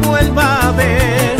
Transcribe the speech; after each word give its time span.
vuelva 0.00 0.68
a 0.68 0.72
ver. 0.72 1.36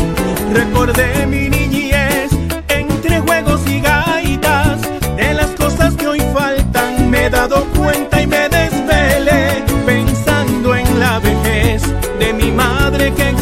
Recordé 0.53 1.27
mi 1.27 1.49
niñez 1.49 2.31
entre 2.69 3.21
juegos 3.21 3.61
y 3.67 3.81
gaitas. 3.81 4.81
De 5.17 5.35
las 5.35 5.51
cosas 5.51 5.95
que 5.95 6.07
hoy 6.07 6.21
faltan 6.33 7.11
me 7.11 7.27
he 7.27 7.31
dado 7.31 7.65
cuenta 7.77 8.23
y 8.23 8.27
me 8.27 8.49
desvelé 8.49 9.63
pensando 9.87 10.75
en 10.75 10.99
la 10.99 11.19
vejez 11.19 11.83
de 12.19 12.33
mi 12.33 12.51
madre 12.51 13.13
que 13.15 13.40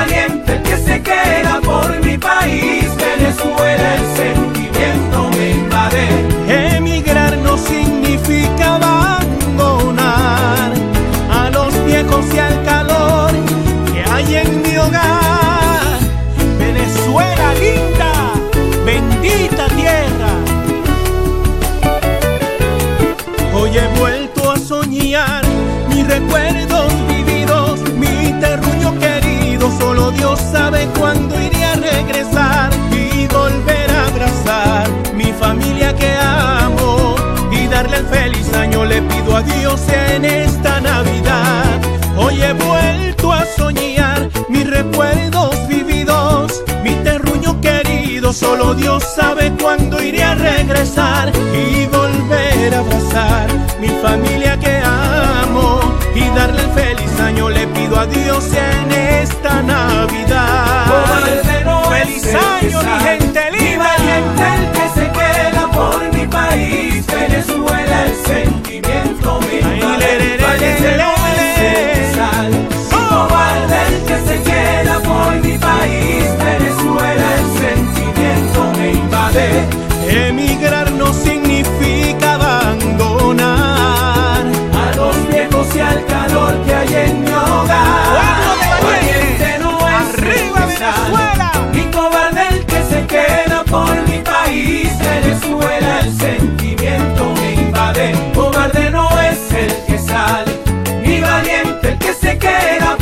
valiente 0.00 0.52
el 0.52 0.62
que 0.62 0.76
se 0.76 1.02
queda 1.02 1.60
por 1.62 2.04
mi 2.04 2.16
país, 2.16 2.84
Venezuela 2.96 3.94
el 3.96 4.16
centro. 4.16 4.49
Solo 48.32 48.74
Dios 48.74 49.02
sabe 49.02 49.52
cuándo 49.60 50.00
iré 50.00 50.22
a 50.22 50.36
regresar 50.36 51.32
y 51.52 51.86
volver 51.86 52.74
a 52.74 52.78
abrazar 52.78 53.48
mi 53.80 53.88
familia 53.88 54.56
que 54.56 54.80
amo 54.84 55.80
y 56.14 56.20
darle 56.36 56.62
el 56.62 56.70
feliz 56.70 57.20
año. 57.20 57.50
Le 57.50 57.66
pido 57.66 57.98
a 57.98 58.06
Dios 58.06 58.44
en 58.54 58.92
esta 58.92 59.62
Navidad. 59.62 60.59
El 101.82 101.98
que 101.98 102.12
se 102.12 102.38
queda 102.38 102.96